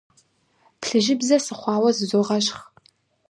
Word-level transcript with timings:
Плъыжьыбзэ 0.79 1.37
сыхъуауэ 1.45 1.89
зызогъэщхъ. 1.97 2.61